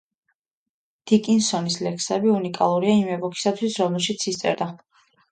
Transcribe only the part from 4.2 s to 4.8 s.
ის წერდა.